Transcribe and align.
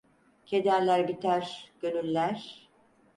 Kederler 0.45 1.07
biter, 1.07 1.71
gönüller? 1.81 2.69